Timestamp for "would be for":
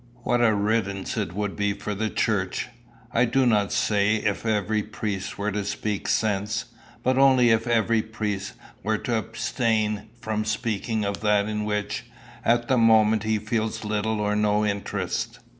1.33-1.93